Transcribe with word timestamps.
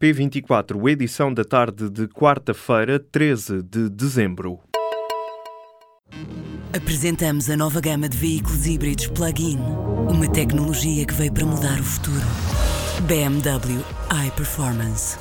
P24, 0.00 0.90
edição 0.90 1.32
da 1.32 1.44
tarde 1.44 1.90
de 1.90 2.08
quarta-feira, 2.08 2.98
13 2.98 3.62
de 3.62 3.90
dezembro. 3.90 4.58
Apresentamos 6.74 7.50
a 7.50 7.56
nova 7.56 7.82
gama 7.82 8.08
de 8.08 8.16
veículos 8.16 8.66
híbridos 8.66 9.08
plug-in. 9.08 9.58
Uma 10.08 10.26
tecnologia 10.32 11.04
que 11.04 11.12
veio 11.12 11.30
para 11.30 11.44
mudar 11.44 11.78
o 11.78 11.84
futuro. 11.84 12.24
BMW 13.06 13.84
iPerformance. 14.26 15.18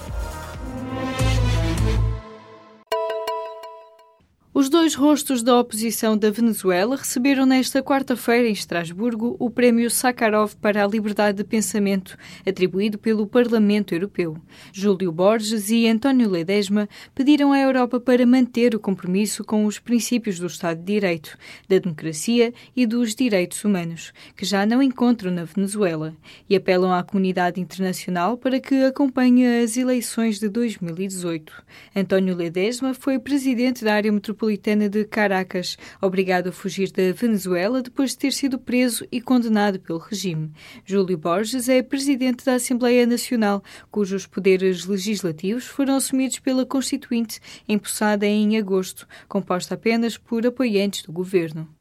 Os 4.60 4.68
dois 4.68 4.94
rostos 4.94 5.42
da 5.42 5.58
oposição 5.58 6.18
da 6.18 6.30
Venezuela 6.30 6.98
receberam 6.98 7.46
nesta 7.46 7.82
quarta-feira 7.82 8.46
em 8.46 8.52
Estrasburgo 8.52 9.38
o 9.40 9.50
Prémio 9.50 9.90
Sakharov 9.90 10.54
para 10.58 10.84
a 10.84 10.88
Liberdade 10.88 11.38
de 11.38 11.46
Pensamento, 11.46 12.18
atribuído 12.46 12.98
pelo 12.98 13.26
Parlamento 13.26 13.96
Europeu. 13.96 14.36
Júlio 14.74 15.14
Borges 15.14 15.70
e 15.70 15.88
António 15.88 16.30
Ledesma 16.30 16.90
pediram 17.16 17.54
à 17.54 17.60
Europa 17.60 18.02
para 18.02 18.26
manter 18.26 18.76
o 18.76 18.82
compromisso 18.82 19.46
com 19.46 19.64
os 19.64 19.80
princípios 19.80 20.38
do 20.38 20.48
Estado 20.48 20.80
de 20.80 20.92
Direito, 20.92 21.38
da 21.70 21.80
democracia 21.80 22.54
e 22.76 22.86
dos 22.86 23.16
direitos 23.16 23.64
humanos, 23.64 24.12
que 24.36 24.44
já 24.44 24.66
não 24.66 24.84
encontram 24.84 25.32
na 25.32 25.46
Venezuela, 25.46 26.14
e 26.50 26.56
apelam 26.58 26.92
à 26.92 27.02
comunidade 27.02 27.62
internacional 27.62 28.38
para 28.38 28.60
que 28.60 28.84
acompanhe 28.84 29.64
as 29.64 29.78
eleições 29.78 30.38
de 30.38 30.50
2018. 30.50 31.64
António 31.96 32.36
Ledesma 32.36 32.94
foi 32.94 33.18
presidente 33.20 33.86
da 33.86 33.94
área 33.94 34.12
metropolitana 34.12 34.49
metropolitana 34.50 34.90
de 34.90 35.06
Caracas, 35.06 35.78
obrigado 36.02 36.50
a 36.50 36.52
fugir 36.52 36.92
da 36.92 37.12
Venezuela 37.14 37.82
depois 37.82 38.12
de 38.12 38.18
ter 38.18 38.34
sido 38.34 38.58
preso 38.58 39.06
e 39.12 39.22
condenado 39.22 39.80
pelo 39.80 40.00
regime. 40.00 40.52
Júlio 40.84 41.18
Borges 41.18 41.70
é 41.70 41.84
presidente 41.84 42.44
da 42.44 42.56
Assembleia 42.56 43.06
Nacional, 43.06 43.64
cujos 43.92 44.26
poderes 44.26 44.86
legislativos 44.86 45.66
foram 45.66 45.96
assumidos 45.96 46.40
pela 46.40 46.66
Constituinte, 46.66 47.40
empossada 47.68 48.26
em 48.26 48.58
agosto, 48.58 49.08
composta 49.28 49.76
apenas 49.76 50.18
por 50.18 50.46
apoiantes 50.46 51.04
do 51.04 51.12
governo. 51.12 51.79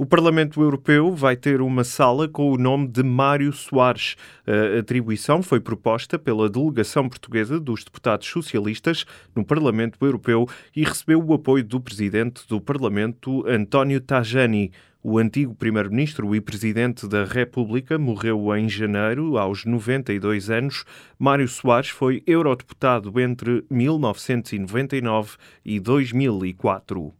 O 0.00 0.06
Parlamento 0.06 0.62
Europeu 0.62 1.12
vai 1.12 1.34
ter 1.34 1.60
uma 1.60 1.82
sala 1.82 2.28
com 2.28 2.52
o 2.52 2.56
nome 2.56 2.86
de 2.86 3.02
Mário 3.02 3.52
Soares. 3.52 4.14
A 4.46 4.78
atribuição 4.78 5.42
foi 5.42 5.58
proposta 5.58 6.16
pela 6.16 6.48
delegação 6.48 7.08
portuguesa 7.08 7.58
dos 7.58 7.82
deputados 7.82 8.28
socialistas 8.28 9.04
no 9.34 9.44
Parlamento 9.44 9.98
Europeu 10.00 10.46
e 10.76 10.84
recebeu 10.84 11.20
o 11.20 11.34
apoio 11.34 11.64
do 11.64 11.80
presidente 11.80 12.46
do 12.46 12.60
Parlamento, 12.60 13.44
António 13.44 14.00
Tajani. 14.00 14.70
O 15.02 15.18
antigo 15.18 15.52
primeiro-ministro 15.52 16.32
e 16.32 16.40
presidente 16.40 17.08
da 17.08 17.24
República 17.24 17.98
morreu 17.98 18.54
em 18.56 18.68
janeiro, 18.68 19.36
aos 19.36 19.64
92 19.64 20.48
anos. 20.48 20.84
Mário 21.18 21.48
Soares 21.48 21.88
foi 21.88 22.22
eurodeputado 22.24 23.18
entre 23.18 23.64
1999 23.68 25.36
e 25.64 25.80
2004. 25.80 27.17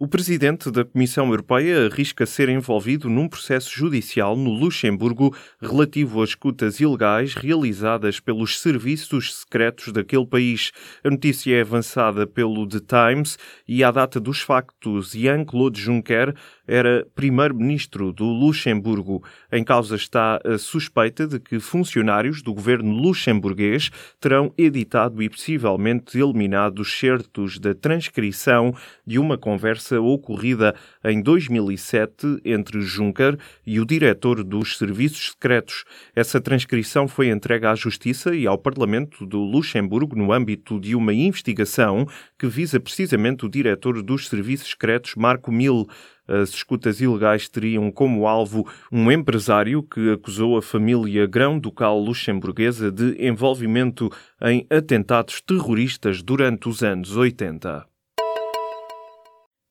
O 0.00 0.06
presidente 0.06 0.70
da 0.70 0.84
Comissão 0.84 1.26
Europeia 1.26 1.86
arrisca 1.86 2.24
ser 2.24 2.48
envolvido 2.48 3.10
num 3.10 3.28
processo 3.28 3.68
judicial 3.76 4.36
no 4.36 4.48
Luxemburgo 4.48 5.36
relativo 5.60 6.22
às 6.22 6.28
escutas 6.28 6.78
ilegais 6.78 7.34
realizadas 7.34 8.20
pelos 8.20 8.60
serviços 8.60 9.40
secretos 9.40 9.92
daquele 9.92 10.24
país. 10.24 10.70
A 11.02 11.10
notícia 11.10 11.52
é 11.52 11.62
avançada 11.62 12.28
pelo 12.28 12.64
The 12.64 12.78
Times 12.78 13.36
e, 13.66 13.82
à 13.82 13.90
data 13.90 14.20
dos 14.20 14.40
factos, 14.40 15.10
Jean-Claude 15.10 15.80
Juncker 15.80 16.32
era 16.68 17.06
primeiro-ministro 17.14 18.12
do 18.12 18.26
Luxemburgo. 18.26 19.24
Em 19.50 19.64
causa 19.64 19.96
está 19.96 20.38
a 20.44 20.58
suspeita 20.58 21.26
de 21.26 21.40
que 21.40 21.58
funcionários 21.58 22.42
do 22.42 22.52
governo 22.52 22.92
luxemburguês 22.92 23.90
terão 24.20 24.52
editado 24.56 25.22
e 25.22 25.28
possivelmente 25.30 26.18
eliminado 26.18 26.84
certos 26.84 27.58
da 27.58 27.74
transcrição 27.74 28.74
de 29.06 29.18
uma 29.18 29.38
conversa 29.38 29.98
ocorrida 30.00 30.74
em 31.02 31.22
2007 31.22 32.42
entre 32.44 32.82
Juncker 32.82 33.38
e 33.66 33.80
o 33.80 33.86
diretor 33.86 34.44
dos 34.44 34.76
Serviços 34.76 35.30
Secretos. 35.30 35.84
Essa 36.14 36.40
transcrição 36.40 37.08
foi 37.08 37.30
entregue 37.30 37.66
à 37.66 37.74
Justiça 37.74 38.34
e 38.34 38.46
ao 38.46 38.58
Parlamento 38.58 39.24
do 39.24 39.38
Luxemburgo 39.38 40.14
no 40.14 40.32
âmbito 40.32 40.78
de 40.78 40.94
uma 40.94 41.14
investigação 41.14 42.06
que 42.38 42.46
visa 42.46 42.78
precisamente 42.78 43.46
o 43.46 43.48
diretor 43.48 44.02
dos 44.02 44.28
Serviços 44.28 44.70
Secretos, 44.70 45.14
Marco 45.16 45.50
Mil. 45.50 45.86
As 46.28 46.50
escutas 46.50 47.00
ilegais 47.00 47.48
teriam 47.48 47.90
como 47.90 48.26
alvo 48.28 48.68
um 48.92 49.10
empresário 49.10 49.82
que 49.82 50.12
acusou 50.12 50.58
a 50.58 50.62
família 50.62 51.26
grão-ducal 51.26 51.98
luxemburguesa 51.98 52.92
de 52.92 53.16
envolvimento 53.26 54.10
em 54.42 54.66
atentados 54.68 55.40
terroristas 55.40 56.22
durante 56.22 56.68
os 56.68 56.82
anos 56.82 57.16
80. 57.16 57.97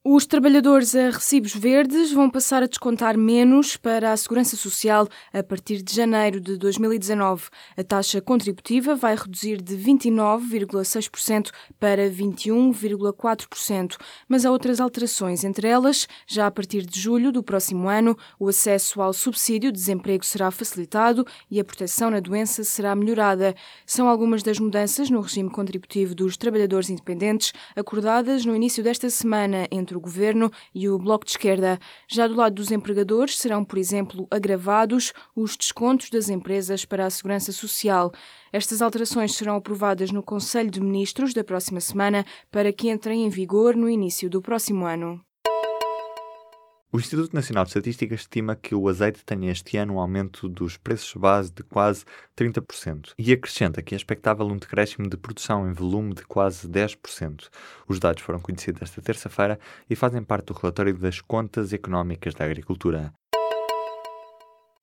Os 0.10 0.26
trabalhadores 0.26 0.96
a 0.96 1.10
recibos 1.10 1.54
verdes 1.54 2.14
vão 2.14 2.30
passar 2.30 2.64
a 2.64 2.66
descontar 2.66 3.18
menos 3.18 3.76
para 3.76 4.14
a 4.14 4.16
Segurança 4.16 4.56
Social 4.56 5.06
a 5.34 5.44
partir 5.44 5.82
de 5.82 5.94
janeiro 5.94 6.40
de 6.40 6.56
2019. 6.56 7.50
A 7.76 7.84
taxa 7.84 8.22
contributiva 8.22 8.96
vai 8.96 9.18
reduzir 9.18 9.62
de 9.62 9.76
29,6% 9.76 11.50
para 11.78 12.10
21,4%, 12.10 13.98
mas 14.30 14.46
há 14.46 14.52
outras 14.52 14.80
alterações, 14.80 15.44
entre 15.44 15.68
elas, 15.68 16.08
já 16.26 16.48
a 16.48 16.52
partir 16.52 16.86
de 16.86 16.98
julho 16.98 17.30
do 17.30 17.44
próximo 17.44 17.90
ano, 17.90 18.18
o 18.40 18.48
acesso 18.48 19.02
ao 19.02 19.12
subsídio 19.12 19.74
de 19.74 19.78
desemprego 19.78 20.24
será 20.24 20.50
facilitado 20.52 21.28
e 21.52 21.60
a 21.60 21.66
proteção 21.66 22.10
na 22.10 22.22
doença 22.22 22.64
será 22.64 22.96
melhorada. 22.96 23.54
São 23.86 24.08
algumas 24.08 24.42
das 24.42 24.58
mudanças 24.58 25.10
no 25.10 25.20
regime 25.20 25.50
contributivo 25.50 26.16
dos 26.16 26.38
trabalhadores 26.38 26.90
independentes 26.90 27.52
acordadas 27.76 28.46
no 28.46 28.56
início 28.56 28.82
desta 28.82 29.10
semana 29.10 29.68
entre 29.70 29.97
o 29.98 30.00
Governo 30.00 30.52
e 30.74 30.88
o 30.88 30.98
Bloco 30.98 31.26
de 31.26 31.32
Esquerda. 31.32 31.80
Já 32.08 32.28
do 32.28 32.36
lado 32.36 32.56
dos 32.56 32.72
empregadores, 32.72 33.38
serão, 33.38 33.66
por 33.66 33.78
exemplo, 33.78 34.28
agravados 34.32 35.12
os 35.36 35.58
descontos 35.58 36.10
das 36.10 36.30
empresas 36.30 36.86
para 36.86 37.06
a 37.06 37.10
segurança 37.10 37.52
social. 37.52 38.12
Estas 38.54 38.82
alterações 38.82 39.36
serão 39.36 39.56
aprovadas 39.56 40.12
no 40.12 40.24
Conselho 40.24 40.72
de 40.72 40.80
Ministros 40.80 41.34
da 41.34 41.44
próxima 41.44 41.82
semana 41.82 42.26
para 42.50 42.72
que 42.72 42.90
entrem 42.90 43.26
em 43.26 43.30
vigor 43.30 43.76
no 43.76 43.90
início 43.90 44.30
do 44.30 44.42
próximo 44.42 44.86
ano. 44.86 45.27
O 46.90 46.98
Instituto 46.98 47.34
Nacional 47.34 47.66
de 47.66 47.72
Estatística 47.72 48.16
estima 48.16 48.56
que 48.56 48.74
o 48.74 48.88
azeite 48.88 49.26
tenha 49.26 49.52
este 49.52 49.76
ano 49.76 49.96
um 49.96 50.00
aumento 50.00 50.48
dos 50.48 50.78
preços 50.78 51.14
base 51.16 51.52
de 51.52 51.62
quase 51.62 52.06
30% 52.34 53.14
e 53.20 53.34
acrescenta 53.34 53.82
que 53.82 53.94
é 53.94 53.98
expectável 53.98 54.48
um 54.48 54.56
decréscimo 54.56 55.10
de 55.10 55.18
produção 55.18 55.70
em 55.70 55.74
volume 55.74 56.14
de 56.14 56.24
quase 56.24 56.66
10%. 56.66 57.50
Os 57.90 58.00
dados 58.00 58.24
foram 58.24 58.40
conhecidos 58.40 58.84
esta 58.84 59.02
terça-feira 59.02 59.60
e 59.90 59.98
fazem 59.98 60.24
parte 60.24 60.46
do 60.46 60.54
relatório 60.54 60.98
das 60.98 61.20
contas 61.20 61.74
económicas 61.74 62.34
da 62.34 62.46
agricultura. 62.46 63.14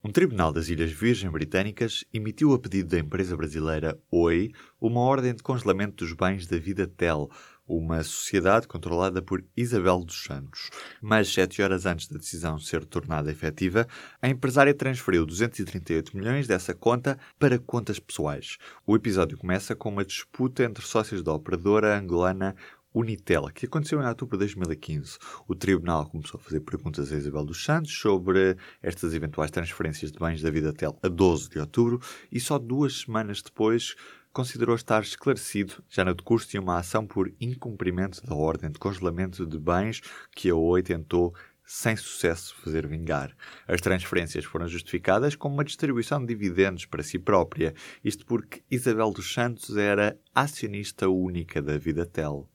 Um 0.03 0.11
tribunal 0.11 0.53
das 0.53 0.69
Ilhas 0.69 0.91
Virgem 0.91 1.31
Britânicas 1.31 2.05
emitiu 2.13 2.53
a 2.53 2.59
pedido 2.59 2.89
da 2.89 2.99
empresa 2.99 3.35
brasileira 3.35 3.99
Oi 4.11 4.51
uma 4.79 4.99
ordem 4.99 5.33
de 5.33 5.41
congelamento 5.41 6.05
dos 6.05 6.13
bens 6.13 6.45
da 6.45 6.59
Vidatel, 6.59 7.31
uma 7.67 8.03
sociedade 8.03 8.67
controlada 8.67 9.21
por 9.21 9.43
Isabel 9.55 10.03
dos 10.03 10.23
Santos. 10.23 10.69
Mas 11.01 11.33
sete 11.33 11.61
horas 11.61 11.85
antes 11.85 12.07
da 12.07 12.17
decisão 12.17 12.59
ser 12.59 12.85
tornada 12.85 13.31
efetiva, 13.31 13.87
a 14.21 14.29
empresária 14.29 14.73
transferiu 14.73 15.25
238 15.25 16.15
milhões 16.15 16.47
dessa 16.47 16.73
conta 16.73 17.17
para 17.39 17.57
contas 17.57 17.99
pessoais. 17.99 18.57
O 18.85 18.95
episódio 18.95 19.37
começa 19.37 19.75
com 19.75 19.89
uma 19.89 20.05
disputa 20.05 20.63
entre 20.63 20.85
sócios 20.85 21.23
da 21.23 21.33
operadora 21.33 21.97
angolana 21.97 22.55
Unitel, 22.95 23.49
que 23.53 23.65
aconteceu 23.65 24.01
em 24.01 24.07
outubro 24.07 24.37
de 24.37 24.45
2015. 24.45 25.17
O 25.47 25.53
tribunal 25.53 26.09
começou 26.09 26.39
a 26.39 26.43
fazer 26.43 26.61
perguntas 26.61 27.11
a 27.11 27.17
Isabel 27.17 27.43
dos 27.43 27.63
Santos 27.63 27.91
sobre 27.91 28.55
estas 28.81 29.13
eventuais 29.13 29.51
transferências 29.51 30.13
de 30.13 30.17
bens 30.17 30.41
da 30.41 30.49
Vidatel 30.49 30.97
a 31.03 31.09
12 31.09 31.49
de 31.49 31.59
outubro 31.59 31.99
e 32.31 32.39
só 32.39 32.57
duas 32.57 33.01
semanas 33.01 33.41
depois 33.41 33.95
considerou 34.35 34.75
estar 34.75 35.01
esclarecido, 35.01 35.81
já 35.89 36.03
no 36.03 36.13
decurso 36.13 36.49
de 36.49 36.59
uma 36.59 36.77
ação 36.77 37.07
por 37.07 37.33
incumprimento 37.39 38.21
da 38.21 38.35
ordem 38.35 38.69
de 38.69 38.77
congelamento 38.77 39.45
de 39.45 39.57
bens 39.57 40.01
que 40.35 40.49
a 40.49 40.55
OI 40.55 40.83
tentou 40.83 41.33
sem 41.65 41.95
sucesso 41.95 42.53
fazer 42.57 42.85
vingar. 42.85 43.33
As 43.65 43.79
transferências 43.79 44.43
foram 44.43 44.67
justificadas 44.67 45.37
como 45.37 45.55
uma 45.55 45.63
distribuição 45.63 46.19
de 46.19 46.27
dividendos 46.27 46.85
para 46.85 47.01
si 47.01 47.17
própria, 47.17 47.73
isto 48.03 48.25
porque 48.25 48.61
Isabel 48.69 49.09
dos 49.11 49.33
Santos 49.33 49.77
era 49.77 50.19
acionista 50.33 51.07
única 51.07 51.61
da 51.61 51.77
Vidatel. 51.77 52.45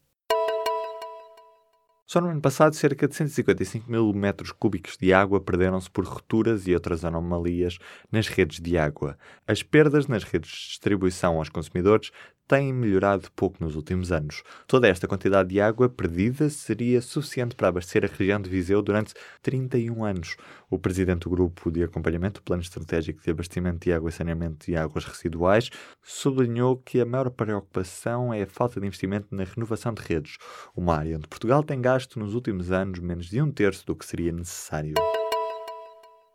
Só 2.10 2.20
no 2.20 2.28
ano 2.28 2.40
passado, 2.40 2.74
cerca 2.74 3.06
de 3.06 3.14
155 3.14 3.88
mil 3.88 4.12
metros 4.12 4.50
cúbicos 4.50 4.96
de 4.96 5.12
água 5.12 5.40
perderam-se 5.40 5.88
por 5.88 6.04
rupturas 6.04 6.66
e 6.66 6.74
outras 6.74 7.04
anomalias 7.04 7.78
nas 8.10 8.26
redes 8.26 8.58
de 8.58 8.76
água. 8.76 9.16
As 9.46 9.62
perdas 9.62 10.08
nas 10.08 10.24
redes 10.24 10.50
de 10.50 10.68
distribuição 10.70 11.36
aos 11.36 11.48
consumidores 11.48 12.10
têm 12.50 12.72
melhorado 12.72 13.30
pouco 13.36 13.62
nos 13.62 13.76
últimos 13.76 14.10
anos. 14.10 14.42
Toda 14.66 14.88
esta 14.88 15.06
quantidade 15.06 15.50
de 15.50 15.60
água 15.60 15.88
perdida 15.88 16.50
seria 16.50 17.00
suficiente 17.00 17.54
para 17.54 17.68
abastecer 17.68 18.04
a 18.04 18.08
região 18.08 18.40
de 18.40 18.50
Viseu 18.50 18.82
durante 18.82 19.14
31 19.40 20.04
anos. 20.04 20.36
O 20.68 20.76
presidente 20.76 21.22
do 21.22 21.30
grupo 21.30 21.70
de 21.70 21.84
acompanhamento 21.84 22.40
do 22.40 22.44
Plano 22.44 22.60
Estratégico 22.60 23.22
de 23.22 23.30
Abastecimento 23.30 23.84
de 23.84 23.92
Água 23.92 24.10
e 24.10 24.12
Saneamento 24.12 24.68
e 24.68 24.76
Águas 24.76 25.04
Residuais 25.04 25.70
sublinhou 26.02 26.76
que 26.76 27.00
a 27.00 27.06
maior 27.06 27.30
preocupação 27.30 28.34
é 28.34 28.42
a 28.42 28.46
falta 28.48 28.80
de 28.80 28.86
investimento 28.88 29.28
na 29.30 29.44
renovação 29.44 29.94
de 29.94 30.02
redes, 30.02 30.36
uma 30.74 30.96
área 30.96 31.18
onde 31.18 31.28
Portugal 31.28 31.62
tem 31.62 31.80
gasto 31.80 32.18
nos 32.18 32.34
últimos 32.34 32.72
anos 32.72 32.98
menos 32.98 33.26
de 33.26 33.40
um 33.40 33.52
terço 33.52 33.86
do 33.86 33.94
que 33.94 34.04
seria 34.04 34.32
necessário. 34.32 34.94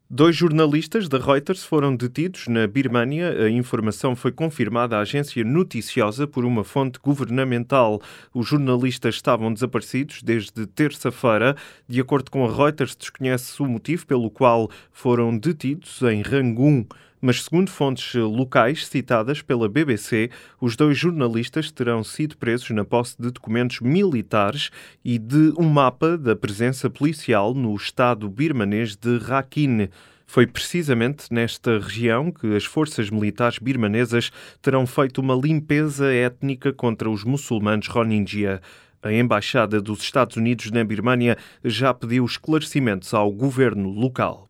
Dois 0.07 0.35
jornalistas 0.35 1.09
da 1.09 1.17
Reuters 1.17 1.63
foram 1.63 1.95
detidos 1.95 2.47
na 2.47 2.67
Birmânia. 2.67 3.45
A 3.45 3.49
informação 3.49 4.15
foi 4.15 4.31
confirmada 4.31 4.95
à 4.95 4.99
agência 4.99 5.43
noticiosa 5.43 6.27
por 6.27 6.45
uma 6.45 6.63
fonte 6.63 6.99
governamental. 6.99 7.99
Os 8.31 8.47
jornalistas 8.47 9.15
estavam 9.15 9.51
desaparecidos 9.51 10.21
desde 10.21 10.67
terça-feira. 10.67 11.55
De 11.89 11.99
acordo 11.99 12.29
com 12.29 12.45
a 12.45 12.55
Reuters, 12.55 12.95
desconhece 12.95 13.59
o 13.63 13.65
motivo 13.65 14.05
pelo 14.05 14.29
qual 14.29 14.69
foram 14.91 15.35
detidos 15.35 15.99
em 16.03 16.21
Rangoon 16.21 16.85
mas 17.21 17.43
segundo 17.43 17.69
fontes 17.69 18.13
locais 18.15 18.85
citadas 18.87 19.41
pela 19.41 19.69
BBC, 19.69 20.29
os 20.59 20.75
dois 20.75 20.97
jornalistas 20.97 21.71
terão 21.71 22.03
sido 22.03 22.37
presos 22.37 22.69
na 22.71 22.85
posse 22.85 23.15
de 23.19 23.31
documentos 23.31 23.79
militares 23.79 24.69
e 25.03 25.17
de 25.17 25.53
um 25.57 25.69
mapa 25.69 26.17
da 26.17 26.35
presença 26.35 26.89
policial 26.89 27.53
no 27.53 27.75
estado 27.75 28.29
birmanês 28.29 28.95
de 28.95 29.17
Rakhine. 29.17 29.89
Foi 30.27 30.47
precisamente 30.47 31.31
nesta 31.31 31.79
região 31.79 32.31
que 32.31 32.55
as 32.55 32.65
forças 32.65 33.09
militares 33.09 33.59
birmanesas 33.59 34.31
terão 34.61 34.85
feito 34.85 35.21
uma 35.21 35.35
limpeza 35.35 36.11
étnica 36.11 36.73
contra 36.73 37.09
os 37.09 37.23
muçulmanos 37.23 37.87
Rohingya. 37.87 38.61
A 39.03 39.13
Embaixada 39.13 39.79
dos 39.79 40.01
Estados 40.01 40.35
Unidos 40.35 40.71
na 40.71 40.83
Birmânia 40.83 41.37
já 41.63 41.93
pediu 41.93 42.25
esclarecimentos 42.25 43.13
ao 43.13 43.31
governo 43.31 43.89
local 43.89 44.49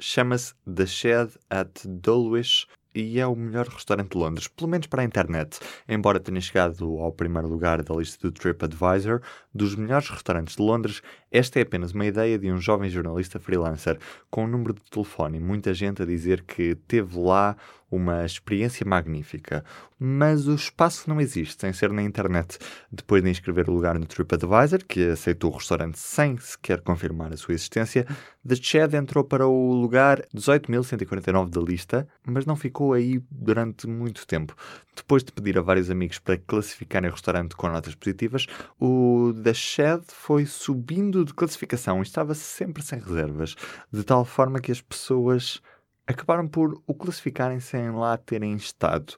chama-se 0.00 0.54
The 0.66 0.86
Shed 0.86 1.28
at 1.50 1.84
Dulwich 2.02 2.66
e 2.94 3.18
é 3.18 3.26
o 3.26 3.36
melhor 3.36 3.66
restaurante 3.66 4.12
de 4.12 4.18
Londres, 4.18 4.48
pelo 4.48 4.68
menos 4.68 4.86
para 4.86 5.02
a 5.02 5.04
internet. 5.04 5.58
Embora 5.88 6.20
tenha 6.20 6.40
chegado 6.40 6.98
ao 6.98 7.12
primeiro 7.12 7.48
lugar 7.48 7.82
da 7.82 7.94
lista 7.94 8.28
do 8.28 8.32
TripAdvisor 8.32 9.20
dos 9.54 9.74
melhores 9.74 10.08
restaurantes 10.08 10.56
de 10.56 10.62
Londres, 10.62 11.02
esta 11.30 11.58
é 11.58 11.62
apenas 11.62 11.92
uma 11.92 12.06
ideia 12.06 12.38
de 12.38 12.50
um 12.50 12.60
jovem 12.60 12.90
jornalista 12.90 13.38
freelancer 13.38 13.98
com 14.30 14.44
um 14.44 14.48
número 14.48 14.74
de 14.74 14.82
telefone 14.90 15.38
e 15.38 15.40
muita 15.40 15.72
gente 15.72 16.02
a 16.02 16.06
dizer 16.06 16.42
que 16.42 16.74
teve 16.74 17.18
lá 17.18 17.56
uma 17.90 18.24
experiência 18.24 18.86
magnífica. 18.86 19.64
Mas 19.98 20.46
o 20.46 20.54
espaço 20.54 21.10
não 21.10 21.20
existe 21.20 21.60
sem 21.60 21.72
ser 21.72 21.92
na 21.92 22.02
internet. 22.02 22.58
Depois 22.90 23.22
de 23.22 23.28
inscrever 23.28 23.68
o 23.68 23.72
lugar 23.72 23.98
no 23.98 24.06
TripAdvisor, 24.06 24.84
que 24.86 25.08
aceitou 25.08 25.50
o 25.50 25.56
restaurante 25.56 25.98
sem 25.98 26.38
sequer 26.38 26.80
confirmar 26.80 27.32
a 27.32 27.36
sua 27.36 27.52
existência, 27.52 28.06
The 28.46 28.54
Shed 28.54 28.96
entrou 28.96 29.24
para 29.24 29.46
o 29.46 29.74
lugar 29.74 30.22
18.149 30.34 31.50
da 31.50 31.60
lista, 31.60 32.08
mas 32.24 32.46
não 32.46 32.56
ficou 32.56 32.79
aí 32.92 33.22
durante 33.30 33.86
muito 33.86 34.26
tempo. 34.26 34.54
Depois 34.94 35.22
de 35.22 35.32
pedir 35.32 35.58
a 35.58 35.62
vários 35.62 35.90
amigos 35.90 36.18
para 36.18 36.36
classificarem 36.38 37.08
o 37.08 37.12
restaurante 37.12 37.54
com 37.54 37.68
notas 37.68 37.94
positivas, 37.94 38.46
o 38.78 39.32
The 39.42 39.54
Shed 39.54 40.02
foi 40.08 40.46
subindo 40.46 41.24
de 41.24 41.34
classificação 41.34 41.98
e 42.00 42.02
estava 42.02 42.34
sempre 42.34 42.82
sem 42.82 42.98
reservas, 42.98 43.54
de 43.92 44.02
tal 44.02 44.24
forma 44.24 44.60
que 44.60 44.72
as 44.72 44.80
pessoas 44.80 45.60
acabaram 46.06 46.48
por 46.48 46.82
o 46.86 46.94
classificarem 46.94 47.60
sem 47.60 47.90
lá 47.90 48.16
terem 48.16 48.54
estado. 48.54 49.14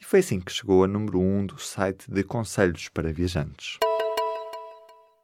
E 0.00 0.04
foi 0.04 0.20
assim 0.20 0.40
que 0.40 0.52
chegou 0.52 0.84
a 0.84 0.86
número 0.86 1.18
1 1.18 1.38
um 1.38 1.46
do 1.46 1.58
site 1.58 2.10
de 2.10 2.22
conselhos 2.22 2.88
para 2.88 3.12
viajantes. 3.12 3.78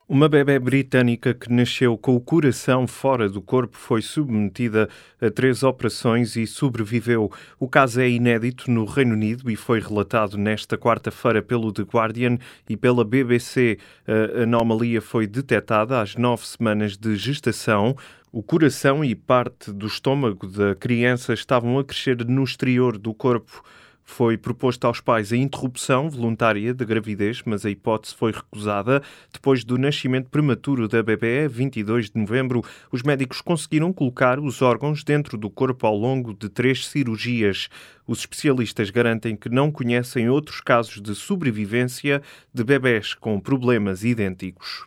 Uma 0.09 0.29
bebê 0.29 0.59
britânica 0.59 1.33
que 1.33 1.51
nasceu 1.51 1.97
com 1.97 2.17
o 2.17 2.21
coração 2.21 2.89
fora 2.89 3.29
do 3.29 3.41
corpo 3.41 3.77
foi 3.77 4.03
submetida 4.03 4.89
a 5.21 5.31
três 5.31 5.63
operações 5.63 6.35
e 6.35 6.45
sobreviveu. 6.45 7.31
O 7.59 7.69
caso 7.69 8.01
é 8.01 8.11
inédito 8.11 8.69
no 8.69 8.85
Reino 8.85 9.15
Unido 9.15 9.49
e 9.49 9.55
foi 9.55 9.79
relatado 9.81 10.37
nesta 10.37 10.77
quarta-feira 10.77 11.41
pelo 11.41 11.73
The 11.73 11.85
Guardian 11.85 12.37
e 12.69 12.77
pela 12.77 13.05
BBC. 13.05 13.79
A 14.07 14.43
anomalia 14.43 15.01
foi 15.01 15.29
detectada 15.29 16.01
às 16.01 16.17
nove 16.17 16.47
semanas 16.47 16.97
de 16.97 17.15
gestação. 17.15 17.97
O 18.33 18.43
coração 18.43 19.05
e 19.05 19.15
parte 19.15 19.73
do 19.73 19.87
estômago 19.87 20.49
da 20.49 20.75
criança 20.75 21.33
estavam 21.33 21.79
a 21.79 21.85
crescer 21.85 22.25
no 22.27 22.43
exterior 22.43 22.99
do 22.99 23.15
corpo. 23.15 23.63
Foi 24.05 24.37
proposto 24.37 24.87
aos 24.87 25.01
pais 25.01 25.33
a 25.33 25.37
interrupção 25.37 26.11
voluntária 26.11 26.75
da 26.75 26.85
gravidez, 26.85 27.43
mas 27.45 27.65
a 27.65 27.71
hipótese 27.71 28.15
foi 28.15 28.33
recusada. 28.33 29.03
Depois 29.33 29.65
do 29.65 29.79
nascimento 29.79 30.29
prematuro 30.29 30.89
da 30.89 31.03
bebê, 31.03 31.49
22 31.49 32.11
de 32.11 32.21
novembro, 32.21 32.63
os 32.91 33.03
médicos 33.03 33.41
conseguiram 33.41 33.93
colocar 33.93 34.39
os 34.39 34.61
órgãos 34.61 35.03
dentro 35.03 35.39
do 35.39 35.49
corpo 35.49 35.87
ao 35.87 35.97
longo 35.97 36.35
de 36.35 36.49
três 36.49 36.87
cirurgias. 36.87 37.69
Os 38.07 38.21
especialistas 38.21 38.91
garantem 38.91 39.37
que 39.37 39.49
não 39.49 39.71
conhecem 39.71 40.29
outros 40.29 40.61
casos 40.61 41.01
de 41.01 41.15
sobrevivência 41.15 42.23
de 42.53 42.65
bebés 42.65 43.15
com 43.15 43.41
problemas 43.41 44.05
idênticos. 44.05 44.87